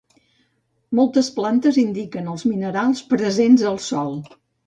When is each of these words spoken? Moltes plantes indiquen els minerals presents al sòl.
Moltes 0.99 1.27
plantes 1.35 1.77
indiquen 1.83 2.31
els 2.33 2.45
minerals 2.53 3.05
presents 3.13 3.69
al 3.75 3.81
sòl. 3.91 4.13